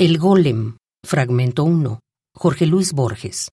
[0.00, 2.00] El Golem, fragmento 1,
[2.34, 3.50] Jorge Luis Borges.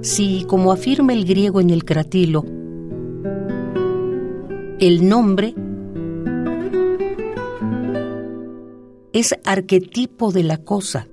[0.00, 2.44] Si, como afirma el griego en el cratilo,
[4.80, 5.54] el nombre
[9.12, 11.06] es arquetipo de la cosa.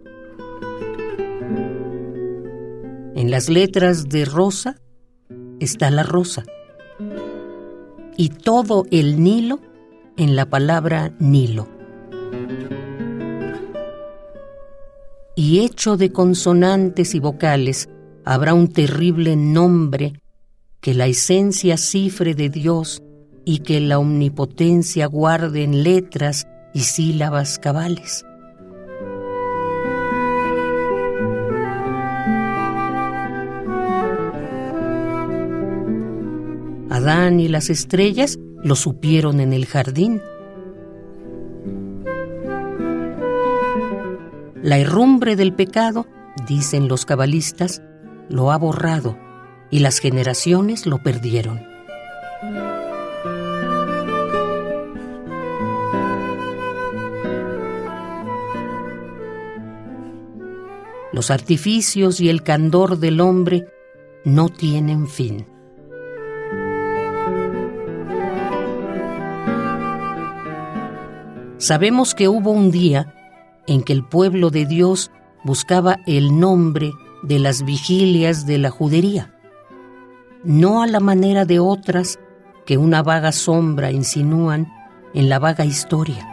[3.13, 4.81] En las letras de rosa
[5.59, 6.43] está la rosa.
[8.17, 9.59] Y todo el Nilo
[10.17, 11.67] en la palabra Nilo.
[15.35, 17.87] Y hecho de consonantes y vocales,
[18.25, 20.21] habrá un terrible nombre
[20.81, 23.01] que la esencia cifre de Dios
[23.45, 28.25] y que la omnipotencia guarde en letras y sílabas cabales.
[36.99, 40.21] Adán y las estrellas lo supieron en el jardín.
[44.61, 46.07] La herrumbre del pecado,
[46.45, 47.81] dicen los cabalistas,
[48.27, 49.17] lo ha borrado
[49.71, 51.61] y las generaciones lo perdieron.
[61.13, 63.69] Los artificios y el candor del hombre
[64.25, 65.58] no tienen fin.
[71.59, 73.13] Sabemos que hubo un día
[73.67, 75.11] en que el pueblo de Dios
[75.43, 79.35] buscaba el nombre de las vigilias de la judería,
[80.45, 82.17] no a la manera de otras
[82.65, 84.71] que una vaga sombra insinúan
[85.13, 86.25] en la vaga historia.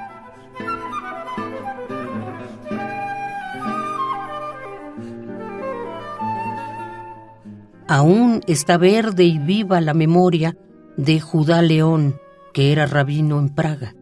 [7.89, 10.57] Aún está verde y viva la memoria
[10.97, 12.21] de Judá León,
[12.53, 13.97] que era rabino en Praga.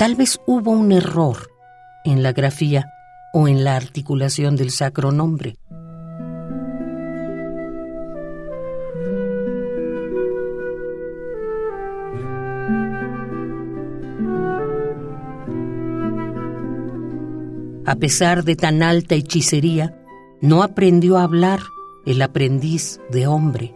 [0.00, 1.36] Tal vez hubo un error
[2.04, 2.90] en la grafía
[3.34, 5.58] o en la articulación del sacro nombre.
[17.84, 20.02] A pesar de tan alta hechicería,
[20.40, 21.60] no aprendió a hablar
[22.06, 23.74] el aprendiz de hombre.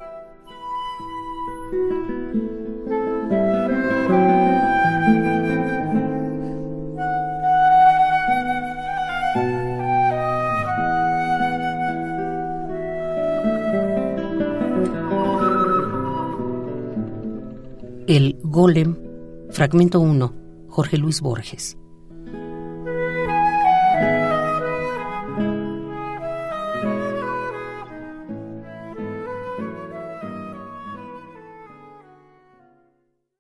[18.06, 18.96] El Golem,
[19.48, 20.34] fragmento 1,
[20.68, 21.78] Jorge Luis Borges.